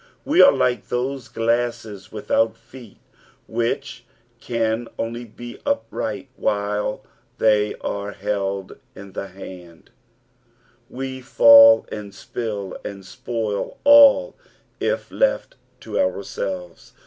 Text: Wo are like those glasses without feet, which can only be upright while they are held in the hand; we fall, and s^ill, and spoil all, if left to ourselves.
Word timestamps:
Wo 0.25 0.43
are 0.43 0.51
like 0.51 0.89
those 0.89 1.27
glasses 1.27 2.11
without 2.11 2.57
feet, 2.57 2.97
which 3.47 4.03
can 4.39 4.87
only 4.97 5.25
be 5.25 5.59
upright 5.63 6.27
while 6.37 7.05
they 7.37 7.75
are 7.81 8.13
held 8.13 8.77
in 8.95 9.11
the 9.11 9.27
hand; 9.27 9.91
we 10.89 11.21
fall, 11.21 11.85
and 11.91 12.13
s^ill, 12.13 12.83
and 12.83 13.05
spoil 13.05 13.77
all, 13.83 14.35
if 14.79 15.11
left 15.11 15.53
to 15.81 15.99
ourselves. 15.99 16.93